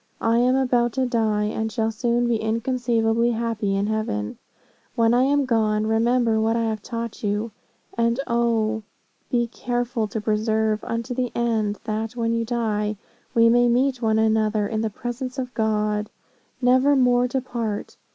I 0.19 0.39
am 0.39 0.55
about 0.55 0.93
to 0.93 1.05
die, 1.05 1.43
and 1.43 1.71
shall 1.71 1.91
soon 1.91 2.27
be 2.27 2.37
inconceivably 2.37 3.29
happy 3.33 3.75
in 3.75 3.85
heaven. 3.85 4.39
When 4.95 5.13
I 5.13 5.21
am 5.25 5.45
gone, 5.45 5.85
remember 5.85 6.41
what 6.41 6.55
I 6.55 6.63
have 6.63 6.81
taught 6.81 7.21
you; 7.21 7.51
and 7.95 8.19
O, 8.25 8.81
be 9.29 9.45
careful 9.45 10.07
to 10.07 10.19
persevere 10.19 10.79
unto 10.81 11.13
the 11.13 11.31
end, 11.35 11.77
that 11.83 12.15
when 12.15 12.33
you 12.33 12.43
die, 12.45 12.97
we 13.35 13.47
may 13.47 13.69
meet 13.69 14.01
one 14.01 14.17
another 14.17 14.65
in 14.65 14.81
the 14.81 14.89
presence 14.89 15.37
of 15.37 15.53
God, 15.53 16.09
never 16.63 16.95
more 16.95 17.27
to 17.27 17.39
part. 17.39 17.95